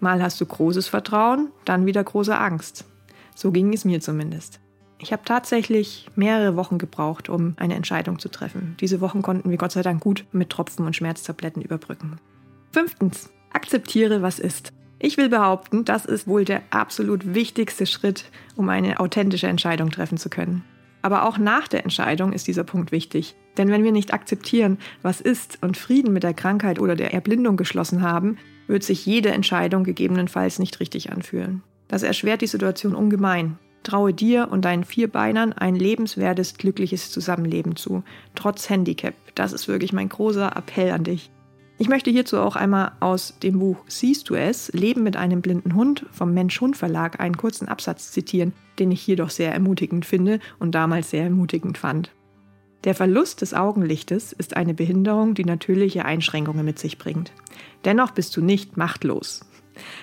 Mal 0.00 0.22
hast 0.22 0.40
du 0.40 0.46
großes 0.46 0.88
Vertrauen, 0.88 1.50
dann 1.64 1.86
wieder 1.86 2.02
große 2.02 2.36
Angst. 2.36 2.84
So 3.34 3.52
ging 3.52 3.72
es 3.72 3.84
mir 3.84 4.00
zumindest. 4.00 4.58
Ich 4.98 5.12
habe 5.12 5.22
tatsächlich 5.24 6.08
mehrere 6.16 6.56
Wochen 6.56 6.78
gebraucht, 6.78 7.28
um 7.28 7.54
eine 7.56 7.76
Entscheidung 7.76 8.18
zu 8.18 8.28
treffen. 8.28 8.76
Diese 8.80 9.00
Wochen 9.00 9.22
konnten 9.22 9.50
wir 9.50 9.56
Gott 9.58 9.72
sei 9.72 9.82
Dank 9.82 10.00
gut 10.00 10.24
mit 10.32 10.50
Tropfen 10.50 10.86
und 10.86 10.96
Schmerztabletten 10.96 11.62
überbrücken. 11.62 12.16
Fünftens, 12.72 13.30
akzeptiere, 13.52 14.22
was 14.22 14.40
ist. 14.40 14.72
Ich 15.00 15.16
will 15.16 15.28
behaupten, 15.28 15.84
das 15.84 16.04
ist 16.04 16.26
wohl 16.26 16.44
der 16.44 16.62
absolut 16.70 17.34
wichtigste 17.34 17.86
Schritt, 17.86 18.24
um 18.56 18.68
eine 18.68 18.98
authentische 18.98 19.46
Entscheidung 19.46 19.90
treffen 19.90 20.18
zu 20.18 20.28
können. 20.28 20.64
Aber 21.02 21.24
auch 21.24 21.38
nach 21.38 21.68
der 21.68 21.84
Entscheidung 21.84 22.32
ist 22.32 22.48
dieser 22.48 22.64
Punkt 22.64 22.90
wichtig. 22.90 23.36
Denn 23.56 23.68
wenn 23.68 23.84
wir 23.84 23.92
nicht 23.92 24.12
akzeptieren, 24.12 24.78
was 25.02 25.20
ist 25.20 25.58
und 25.62 25.76
Frieden 25.76 26.12
mit 26.12 26.24
der 26.24 26.34
Krankheit 26.34 26.80
oder 26.80 26.96
der 26.96 27.14
Erblindung 27.14 27.56
geschlossen 27.56 28.02
haben, 28.02 28.38
wird 28.66 28.82
sich 28.82 29.06
jede 29.06 29.30
Entscheidung 29.30 29.84
gegebenenfalls 29.84 30.58
nicht 30.58 30.80
richtig 30.80 31.12
anfühlen. 31.12 31.62
Das 31.86 32.02
erschwert 32.02 32.42
die 32.42 32.46
Situation 32.46 32.94
ungemein. 32.94 33.58
Traue 33.84 34.12
dir 34.12 34.48
und 34.50 34.64
deinen 34.64 34.84
Vierbeinern 34.84 35.52
ein 35.52 35.76
lebenswertes, 35.76 36.54
glückliches 36.58 37.10
Zusammenleben 37.10 37.76
zu, 37.76 38.02
trotz 38.34 38.68
Handicap. 38.68 39.14
Das 39.36 39.52
ist 39.52 39.68
wirklich 39.68 39.92
mein 39.92 40.08
großer 40.08 40.54
Appell 40.56 40.90
an 40.90 41.04
dich. 41.04 41.30
Ich 41.80 41.88
möchte 41.88 42.10
hierzu 42.10 42.38
auch 42.38 42.56
einmal 42.56 42.92
aus 42.98 43.38
dem 43.40 43.60
Buch 43.60 43.76
Siehst 43.86 44.28
du 44.28 44.34
es? 44.34 44.72
Leben 44.72 45.04
mit 45.04 45.16
einem 45.16 45.40
blinden 45.40 45.76
Hund 45.76 46.04
vom 46.10 46.34
Mensch-Hund-Verlag 46.34 47.20
einen 47.20 47.36
kurzen 47.36 47.68
Absatz 47.68 48.10
zitieren, 48.10 48.52
den 48.80 48.90
ich 48.90 49.00
hier 49.00 49.14
doch 49.14 49.30
sehr 49.30 49.52
ermutigend 49.52 50.04
finde 50.04 50.40
und 50.58 50.74
damals 50.74 51.10
sehr 51.10 51.22
ermutigend 51.22 51.78
fand. 51.78 52.10
Der 52.82 52.96
Verlust 52.96 53.42
des 53.42 53.54
Augenlichtes 53.54 54.32
ist 54.32 54.56
eine 54.56 54.74
Behinderung, 54.74 55.34
die 55.34 55.44
natürliche 55.44 56.04
Einschränkungen 56.04 56.64
mit 56.64 56.80
sich 56.80 56.98
bringt. 56.98 57.32
Dennoch 57.84 58.10
bist 58.10 58.36
du 58.36 58.42
nicht 58.42 58.76
machtlos. 58.76 59.44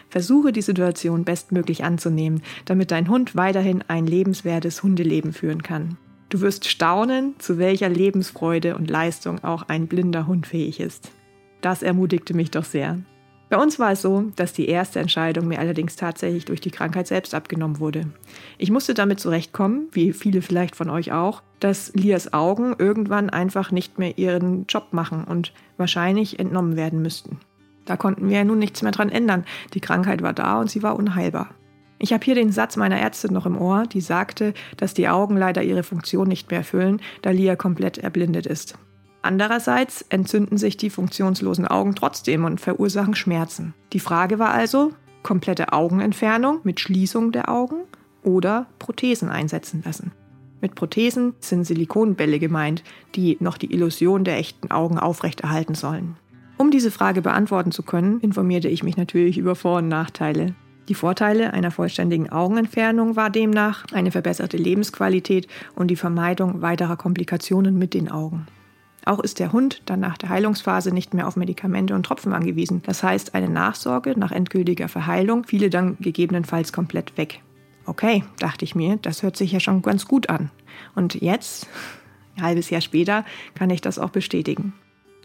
Versuche 0.10 0.54
die 0.54 0.62
Situation 0.62 1.26
bestmöglich 1.26 1.84
anzunehmen, 1.84 2.42
damit 2.64 2.92
dein 2.92 3.10
Hund 3.10 3.36
weiterhin 3.36 3.84
ein 3.90 4.08
lebenswertes 4.08 4.82
Hundeleben 4.82 5.34
führen 5.34 5.62
kann. 5.62 5.98
Du 6.30 6.40
wirst 6.40 6.70
staunen, 6.70 7.36
zu 7.38 7.58
welcher 7.58 7.90
Lebensfreude 7.90 8.78
und 8.78 8.90
Leistung 8.90 9.44
auch 9.44 9.64
ein 9.64 9.88
blinder 9.88 10.26
Hund 10.26 10.48
fähig 10.48 10.80
ist. 10.80 11.12
Das 11.66 11.82
ermutigte 11.82 12.36
mich 12.36 12.52
doch 12.52 12.64
sehr. 12.64 13.00
Bei 13.50 13.58
uns 13.58 13.80
war 13.80 13.94
es 13.94 14.04
so, 14.04 14.26
dass 14.36 14.54
die 14.54 14.68
erste 14.68 15.00
Entscheidung 15.00 15.48
mir 15.48 15.58
allerdings 15.58 15.96
tatsächlich 15.96 16.46
durch 16.46 16.62
die 16.62 16.70
Krankheit 16.70 17.08
selbst 17.08 17.34
abgenommen 17.34 17.80
wurde. 17.80 18.06
Ich 18.60 18.70
musste 18.70 18.94
damit 18.94 19.20
zurechtkommen, 19.20 19.88
wie 19.92 20.14
viele 20.14 20.44
vielleicht 20.44 20.76
von 20.76 20.92
euch 20.92 21.12
auch, 21.12 21.42
dass 21.60 21.92
Lias 21.96 22.34
Augen 22.34 22.76
irgendwann 22.78 23.32
einfach 23.32 23.72
nicht 23.72 23.98
mehr 23.98 24.20
ihren 24.20 24.68
Job 24.68 24.90
machen 24.92 25.24
und 25.24 25.54
wahrscheinlich 25.76 26.38
entnommen 26.38 26.76
werden 26.76 27.02
müssten. 27.02 27.40
Da 27.86 27.98
konnten 27.98 28.30
wir 28.30 28.38
ja 28.38 28.44
nun 28.44 28.60
nichts 28.60 28.84
mehr 28.84 28.92
dran 28.92 29.10
ändern. 29.10 29.44
Die 29.74 29.82
Krankheit 29.82 30.22
war 30.22 30.34
da 30.34 30.60
und 30.60 30.70
sie 30.70 30.84
war 30.84 30.96
unheilbar. 30.96 31.50
Ich 31.98 32.14
habe 32.14 32.24
hier 32.24 32.36
den 32.36 32.52
Satz 32.52 32.78
meiner 32.78 33.00
Ärztin 33.00 33.34
noch 33.34 33.48
im 33.48 33.60
Ohr, 33.60 33.88
die 33.88 34.02
sagte, 34.02 34.54
dass 34.78 34.94
die 34.94 35.08
Augen 35.08 35.36
leider 35.36 35.64
ihre 35.64 35.82
Funktion 35.82 36.28
nicht 36.28 36.52
mehr 36.52 36.60
erfüllen, 36.60 37.02
da 37.24 37.32
Lia 37.32 37.56
komplett 37.56 37.98
erblindet 37.98 38.46
ist. 38.46 38.78
Andererseits 39.26 40.06
entzünden 40.10 40.60
sich 40.60 40.78
die 40.78 40.92
funktionslosen 40.92 41.66
Augen 41.68 41.96
trotzdem 41.96 42.46
und 42.46 42.62
verursachen 42.62 43.16
Schmerzen. 43.16 43.74
Die 43.92 44.00
Frage 44.00 44.38
war 44.38 44.52
also, 44.52 44.94
komplette 45.24 45.74
Augenentfernung 45.74 46.60
mit 46.64 46.80
Schließung 46.80 47.32
der 47.32 47.50
Augen 47.50 47.78
oder 48.22 48.68
Prothesen 48.78 49.30
einsetzen 49.30 49.82
lassen. 49.84 50.12
Mit 50.62 50.76
Prothesen 50.76 51.34
sind 51.40 51.64
Silikonbälle 51.64 52.38
gemeint, 52.38 52.84
die 53.16 53.38
noch 53.40 53.58
die 53.58 53.74
Illusion 53.74 54.26
der 54.26 54.38
echten 54.38 54.70
Augen 54.70 55.00
aufrechterhalten 55.00 55.74
sollen. 55.74 56.18
Um 56.60 56.70
diese 56.70 56.92
Frage 56.92 57.24
beantworten 57.24 57.72
zu 57.72 57.82
können, 57.82 58.20
informierte 58.20 58.68
ich 58.68 58.84
mich 58.84 58.96
natürlich 58.96 59.40
über 59.40 59.56
Vor- 59.56 59.80
und 59.80 59.88
Nachteile. 59.88 60.54
Die 60.88 60.94
Vorteile 60.94 61.52
einer 61.52 61.72
vollständigen 61.72 62.30
Augenentfernung 62.30 63.16
war 63.16 63.32
demnach 63.32 63.86
eine 63.92 64.12
verbesserte 64.12 64.58
Lebensqualität 64.58 65.48
und 65.74 65.88
die 65.88 65.96
Vermeidung 65.96 66.62
weiterer 66.62 66.96
Komplikationen 66.96 67.80
mit 67.80 67.96
den 67.96 68.12
Augen. 68.12 68.46
Auch 69.06 69.20
ist 69.20 69.40
der 69.40 69.54
Hund 69.54 69.84
dann 69.86 70.00
nach 70.00 70.18
der 70.18 70.30
Heilungsphase 70.30 70.92
nicht 70.92 71.14
mehr 71.14 71.28
auf 71.28 71.36
Medikamente 71.36 71.94
und 71.94 72.04
Tropfen 72.04 72.34
angewiesen. 72.34 72.82
Das 72.86 73.04
heißt, 73.04 73.36
eine 73.36 73.50
Nachsorge 73.50 74.20
nach 74.20 74.32
endgültiger 74.32 74.88
Verheilung 74.88 75.44
fiele 75.44 75.70
dann 75.70 75.96
gegebenenfalls 76.00 76.74
komplett 76.74 77.16
weg. 77.16 77.42
Okay, 77.86 78.24
dachte 78.40 78.66
ich 78.66 78.74
mir, 78.74 78.98
das 78.98 79.22
hört 79.22 79.38
sich 79.38 79.52
ja 79.52 79.60
schon 79.60 79.84
ganz 79.84 80.08
gut 80.08 80.30
an. 80.30 80.50
Und 80.96 81.14
jetzt, 81.14 81.68
ein 82.36 82.44
halbes 82.44 82.72
Jahr 82.72 82.82
später, 82.82 83.26
kann 83.54 83.70
ich 83.70 83.82
das 83.82 84.00
auch 84.00 84.10
bestätigen. 84.10 84.74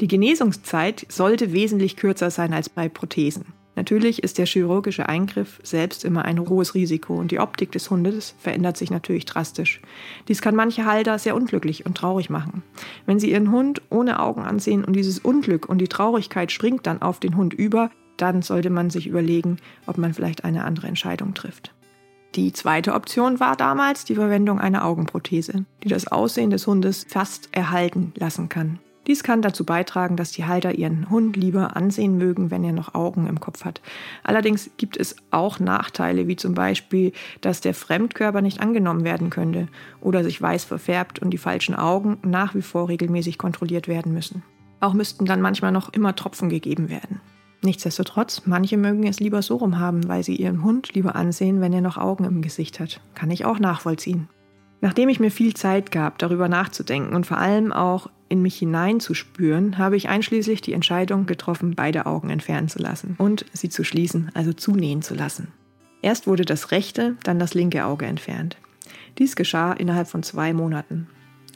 Die 0.00 0.08
Genesungszeit 0.08 1.06
sollte 1.08 1.52
wesentlich 1.52 1.96
kürzer 1.96 2.30
sein 2.30 2.52
als 2.52 2.68
bei 2.68 2.90
Prothesen. 2.90 3.46
Natürlich 3.76 4.22
ist 4.22 4.38
der 4.38 4.46
chirurgische 4.46 5.08
Eingriff 5.08 5.60
selbst 5.62 6.04
immer 6.04 6.24
ein 6.24 6.40
hohes 6.40 6.74
Risiko 6.74 7.14
und 7.14 7.30
die 7.30 7.38
Optik 7.38 7.72
des 7.72 7.88
Hundes 7.90 8.34
verändert 8.38 8.76
sich 8.76 8.90
natürlich 8.90 9.24
drastisch. 9.24 9.80
Dies 10.28 10.42
kann 10.42 10.56
manche 10.56 10.86
Halter 10.86 11.18
sehr 11.18 11.36
unglücklich 11.36 11.86
und 11.86 11.96
traurig 11.96 12.30
machen. 12.30 12.62
Wenn 13.06 13.20
sie 13.20 13.30
ihren 13.30 13.50
Hund 13.50 13.80
ohne 13.90 14.20
Augen 14.20 14.42
ansehen 14.42 14.84
und 14.84 14.94
dieses 14.94 15.18
Unglück 15.18 15.68
und 15.68 15.78
die 15.78 15.88
Traurigkeit 15.88 16.52
springt 16.52 16.86
dann 16.86 17.00
auf 17.00 17.20
den 17.20 17.36
Hund 17.36 17.54
über, 17.54 17.90
dann 18.16 18.42
sollte 18.42 18.70
man 18.70 18.90
sich 18.90 19.06
überlegen, 19.06 19.56
ob 19.86 19.98
man 19.98 20.14
vielleicht 20.14 20.44
eine 20.44 20.64
andere 20.64 20.88
Entscheidung 20.88 21.34
trifft. 21.34 21.72
Die 22.34 22.52
zweite 22.52 22.94
Option 22.94 23.40
war 23.40 23.56
damals 23.56 24.04
die 24.04 24.14
Verwendung 24.14 24.60
einer 24.60 24.84
Augenprothese, 24.84 25.64
die 25.82 25.88
das 25.88 26.06
Aussehen 26.06 26.50
des 26.50 26.66
Hundes 26.66 27.06
fast 27.08 27.48
erhalten 27.52 28.12
lassen 28.16 28.48
kann. 28.48 28.78
Dies 29.06 29.22
kann 29.22 29.42
dazu 29.42 29.64
beitragen, 29.64 30.16
dass 30.16 30.32
die 30.32 30.44
Halter 30.44 30.74
ihren 30.74 31.08
Hund 31.08 31.36
lieber 31.36 31.74
ansehen 31.76 32.18
mögen, 32.18 32.50
wenn 32.50 32.62
er 32.62 32.72
noch 32.72 32.94
Augen 32.94 33.26
im 33.26 33.40
Kopf 33.40 33.64
hat. 33.64 33.80
Allerdings 34.22 34.70
gibt 34.76 34.96
es 34.96 35.16
auch 35.30 35.58
Nachteile, 35.58 36.28
wie 36.28 36.36
zum 36.36 36.54
Beispiel, 36.54 37.12
dass 37.40 37.60
der 37.60 37.74
Fremdkörper 37.74 38.42
nicht 38.42 38.60
angenommen 38.60 39.04
werden 39.04 39.30
könnte 39.30 39.68
oder 40.00 40.22
sich 40.22 40.40
weiß 40.40 40.64
verfärbt 40.64 41.18
und 41.18 41.30
die 41.30 41.38
falschen 41.38 41.74
Augen 41.74 42.18
nach 42.22 42.54
wie 42.54 42.62
vor 42.62 42.88
regelmäßig 42.88 43.38
kontrolliert 43.38 43.88
werden 43.88 44.12
müssen. 44.12 44.42
Auch 44.80 44.92
müssten 44.92 45.24
dann 45.24 45.40
manchmal 45.40 45.72
noch 45.72 45.92
immer 45.92 46.14
Tropfen 46.14 46.48
gegeben 46.48 46.90
werden. 46.90 47.20
Nichtsdestotrotz, 47.62 48.42
manche 48.46 48.78
mögen 48.78 49.06
es 49.06 49.20
lieber 49.20 49.42
so 49.42 49.56
rum 49.56 49.78
haben, 49.78 50.08
weil 50.08 50.22
sie 50.22 50.36
ihren 50.36 50.62
Hund 50.62 50.94
lieber 50.94 51.14
ansehen, 51.14 51.60
wenn 51.60 51.74
er 51.74 51.82
noch 51.82 51.98
Augen 51.98 52.24
im 52.24 52.40
Gesicht 52.40 52.80
hat. 52.80 53.02
Kann 53.14 53.30
ich 53.30 53.44
auch 53.44 53.58
nachvollziehen. 53.58 54.28
Nachdem 54.80 55.10
ich 55.10 55.20
mir 55.20 55.30
viel 55.30 55.52
Zeit 55.52 55.90
gab, 55.90 56.18
darüber 56.18 56.48
nachzudenken 56.48 57.14
und 57.14 57.26
vor 57.26 57.36
allem 57.36 57.70
auch 57.70 58.08
in 58.30 58.40
mich 58.40 58.56
hineinzuspüren, 58.56 59.76
habe 59.76 59.96
ich 59.96 60.08
einschließlich 60.08 60.62
die 60.62 60.72
Entscheidung 60.72 61.26
getroffen, 61.26 61.74
beide 61.74 62.06
Augen 62.06 62.30
entfernen 62.30 62.68
zu 62.68 62.78
lassen 62.78 63.16
und 63.18 63.44
sie 63.52 63.68
zu 63.68 63.84
schließen, 63.84 64.30
also 64.32 64.54
zunähen 64.54 65.02
zu 65.02 65.14
lassen. 65.14 65.48
Erst 66.00 66.26
wurde 66.26 66.46
das 66.46 66.70
rechte, 66.70 67.16
dann 67.24 67.38
das 67.38 67.52
linke 67.52 67.84
Auge 67.84 68.06
entfernt. 68.06 68.56
Dies 69.18 69.36
geschah 69.36 69.72
innerhalb 69.72 70.08
von 70.08 70.22
zwei 70.22 70.54
Monaten. 70.54 71.08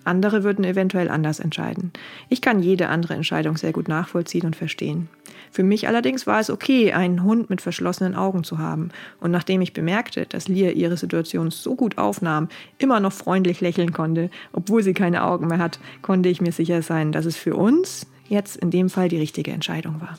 Andere 0.04 0.44
würden 0.44 0.64
eventuell 0.64 1.08
anders 1.08 1.40
entscheiden. 1.40 1.92
Ich 2.28 2.40
kann 2.40 2.62
jede 2.62 2.88
andere 2.88 3.14
Entscheidung 3.14 3.56
sehr 3.56 3.72
gut 3.72 3.88
nachvollziehen 3.88 4.46
und 4.46 4.56
verstehen. 4.56 5.08
Für 5.50 5.62
mich 5.62 5.88
allerdings 5.88 6.26
war 6.26 6.40
es 6.40 6.50
okay, 6.50 6.92
einen 6.92 7.22
Hund 7.22 7.48
mit 7.48 7.60
verschlossenen 7.60 8.14
Augen 8.14 8.44
zu 8.44 8.58
haben. 8.58 8.90
Und 9.20 9.30
nachdem 9.30 9.60
ich 9.60 9.72
bemerkte, 9.72 10.26
dass 10.26 10.48
Lia 10.48 10.70
ihre 10.70 10.96
Situation 10.96 11.50
so 11.50 11.74
gut 11.74 11.96
aufnahm, 11.96 12.48
immer 12.78 13.00
noch 13.00 13.12
freundlich 13.12 13.60
lächeln 13.60 13.92
konnte, 13.92 14.30
obwohl 14.52 14.82
sie 14.82 14.94
keine 14.94 15.24
Augen 15.24 15.46
mehr 15.46 15.58
hat, 15.58 15.78
konnte 16.02 16.28
ich 16.28 16.40
mir 16.40 16.52
sicher 16.52 16.82
sein, 16.82 17.12
dass 17.12 17.24
es 17.24 17.36
für 17.36 17.54
uns 17.54 18.06
jetzt 18.28 18.56
in 18.56 18.70
dem 18.70 18.90
Fall 18.90 19.08
die 19.08 19.18
richtige 19.18 19.52
Entscheidung 19.52 20.00
war. 20.00 20.18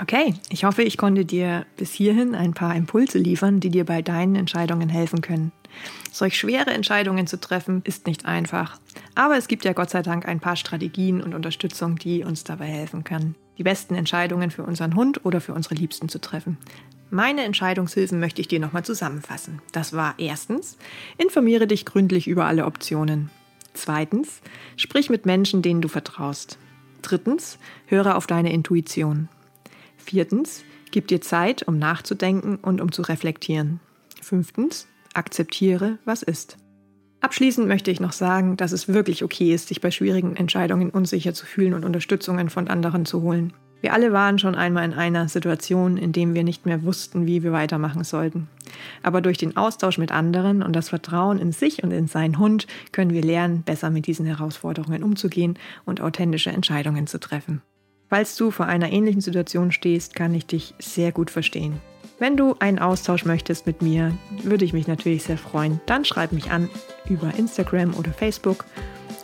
Okay, 0.00 0.34
ich 0.50 0.64
hoffe, 0.64 0.82
ich 0.82 0.98
konnte 0.98 1.24
dir 1.24 1.64
bis 1.76 1.92
hierhin 1.92 2.34
ein 2.34 2.52
paar 2.52 2.74
Impulse 2.74 3.18
liefern, 3.18 3.60
die 3.60 3.70
dir 3.70 3.86
bei 3.86 4.02
deinen 4.02 4.36
Entscheidungen 4.36 4.90
helfen 4.90 5.22
können. 5.22 5.52
Solch 6.12 6.38
schwere 6.38 6.70
Entscheidungen 6.70 7.26
zu 7.26 7.40
treffen, 7.40 7.80
ist 7.84 8.06
nicht 8.06 8.26
einfach. 8.26 8.78
Aber 9.14 9.38
es 9.38 9.48
gibt 9.48 9.64
ja 9.64 9.72
Gott 9.72 9.88
sei 9.88 10.02
Dank 10.02 10.28
ein 10.28 10.40
paar 10.40 10.56
Strategien 10.56 11.22
und 11.22 11.34
Unterstützung, 11.34 11.96
die 11.96 12.24
uns 12.24 12.44
dabei 12.44 12.66
helfen 12.66 13.04
können, 13.04 13.36
die 13.56 13.62
besten 13.62 13.94
Entscheidungen 13.94 14.50
für 14.50 14.64
unseren 14.64 14.94
Hund 14.96 15.24
oder 15.24 15.40
für 15.40 15.54
unsere 15.54 15.74
Liebsten 15.74 16.10
zu 16.10 16.20
treffen. 16.20 16.58
Meine 17.08 17.44
Entscheidungshilfen 17.44 18.20
möchte 18.20 18.40
ich 18.42 18.48
dir 18.48 18.60
nochmal 18.60 18.84
zusammenfassen. 18.84 19.62
Das 19.72 19.94
war 19.94 20.14
erstens, 20.18 20.76
informiere 21.16 21.66
dich 21.66 21.86
gründlich 21.86 22.26
über 22.28 22.44
alle 22.44 22.66
Optionen. 22.66 23.30
Zweitens, 23.72 24.40
sprich 24.76 25.08
mit 25.08 25.24
Menschen, 25.24 25.62
denen 25.62 25.80
du 25.80 25.88
vertraust. 25.88 26.58
Drittens, 27.02 27.58
höre 27.86 28.16
auf 28.16 28.26
deine 28.26 28.52
Intuition. 28.52 29.28
Viertens, 30.06 30.62
gib 30.92 31.08
dir 31.08 31.20
Zeit, 31.20 31.66
um 31.66 31.80
nachzudenken 31.80 32.56
und 32.62 32.80
um 32.80 32.92
zu 32.92 33.02
reflektieren. 33.02 33.80
Fünftens, 34.22 34.86
akzeptiere, 35.14 35.98
was 36.04 36.22
ist. 36.22 36.58
Abschließend 37.22 37.66
möchte 37.66 37.90
ich 37.90 37.98
noch 37.98 38.12
sagen, 38.12 38.56
dass 38.56 38.70
es 38.70 38.86
wirklich 38.86 39.24
okay 39.24 39.52
ist, 39.52 39.66
sich 39.66 39.80
bei 39.80 39.90
schwierigen 39.90 40.36
Entscheidungen 40.36 40.90
unsicher 40.90 41.34
zu 41.34 41.44
fühlen 41.44 41.74
und 41.74 41.84
Unterstützungen 41.84 42.50
von 42.50 42.68
anderen 42.68 43.04
zu 43.04 43.22
holen. 43.22 43.52
Wir 43.80 43.94
alle 43.94 44.12
waren 44.12 44.38
schon 44.38 44.54
einmal 44.54 44.84
in 44.84 44.94
einer 44.94 45.28
Situation, 45.28 45.96
in 45.96 46.12
der 46.12 46.32
wir 46.34 46.44
nicht 46.44 46.66
mehr 46.66 46.84
wussten, 46.84 47.26
wie 47.26 47.42
wir 47.42 47.50
weitermachen 47.50 48.04
sollten. 48.04 48.48
Aber 49.02 49.20
durch 49.20 49.38
den 49.38 49.56
Austausch 49.56 49.98
mit 49.98 50.12
anderen 50.12 50.62
und 50.62 50.72
das 50.72 50.90
Vertrauen 50.90 51.40
in 51.40 51.50
sich 51.50 51.82
und 51.82 51.90
in 51.90 52.06
seinen 52.06 52.38
Hund 52.38 52.68
können 52.92 53.12
wir 53.12 53.22
lernen, 53.22 53.64
besser 53.64 53.90
mit 53.90 54.06
diesen 54.06 54.24
Herausforderungen 54.24 55.02
umzugehen 55.02 55.58
und 55.84 56.00
authentische 56.00 56.50
Entscheidungen 56.50 57.08
zu 57.08 57.18
treffen. 57.18 57.60
Falls 58.08 58.36
du 58.36 58.52
vor 58.52 58.66
einer 58.66 58.92
ähnlichen 58.92 59.20
Situation 59.20 59.72
stehst, 59.72 60.14
kann 60.14 60.32
ich 60.32 60.46
dich 60.46 60.74
sehr 60.78 61.10
gut 61.10 61.30
verstehen. 61.30 61.80
Wenn 62.18 62.36
du 62.36 62.54
einen 62.60 62.78
Austausch 62.78 63.24
möchtest 63.24 63.66
mit 63.66 63.82
mir, 63.82 64.16
würde 64.42 64.64
ich 64.64 64.72
mich 64.72 64.86
natürlich 64.86 65.24
sehr 65.24 65.36
freuen. 65.36 65.80
Dann 65.86 66.04
schreib 66.04 66.32
mich 66.32 66.50
an 66.50 66.70
über 67.08 67.34
Instagram 67.36 67.94
oder 67.94 68.12
Facebook 68.12 68.64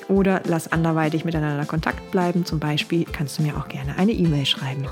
oder 0.08 0.42
lass 0.44 0.72
anderweitig 0.72 1.24
miteinander 1.24 1.64
Kontakt 1.64 2.10
bleiben. 2.10 2.44
Zum 2.44 2.58
Beispiel 2.58 3.04
kannst 3.04 3.38
du 3.38 3.44
mir 3.44 3.56
auch 3.56 3.68
gerne 3.68 3.96
eine 3.96 4.12
E-Mail 4.12 4.44
schreiben. 4.46 4.86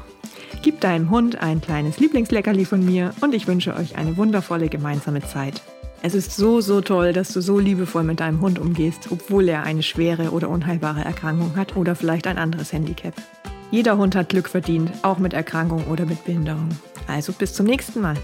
Gib 0.62 0.80
deinem 0.80 1.11
Hund 1.11 1.40
ein 1.42 1.61
kleines 1.61 1.99
Lieblingsleckerli 1.99 2.64
von 2.64 2.85
mir 2.85 3.12
und 3.20 3.35
ich 3.35 3.49
wünsche 3.49 3.75
euch 3.75 3.97
eine 3.97 4.16
wundervolle 4.16 4.68
gemeinsame 4.68 5.20
Zeit. 5.20 5.62
Es 6.02 6.14
ist 6.14 6.37
so, 6.37 6.61
so 6.61 6.80
toll, 6.80 7.12
dass 7.12 7.32
du 7.32 7.42
so 7.42 7.59
liebevoll 7.59 8.04
mit 8.04 8.20
deinem 8.20 8.40
Hund 8.40 8.59
umgehst, 8.59 9.09
obwohl 9.11 9.49
er 9.49 9.64
eine 9.64 9.82
schwere 9.82 10.30
oder 10.30 10.49
unheilbare 10.49 11.04
Erkrankung 11.04 11.56
hat 11.56 11.76
oder 11.76 11.94
vielleicht 11.94 12.26
ein 12.26 12.38
anderes 12.38 12.73
Handicap. 12.73 13.14
Jeder 13.71 13.97
Hund 13.97 14.17
hat 14.17 14.31
Glück 14.31 14.49
verdient, 14.49 14.91
auch 15.03 15.19
mit 15.19 15.33
Erkrankung 15.33 15.85
oder 15.87 16.05
mit 16.05 16.25
Behinderung. 16.25 16.69
Also 17.07 17.33
bis 17.33 17.55
zum 17.55 17.67
nächsten 17.67 18.00
Mal. 18.00 18.17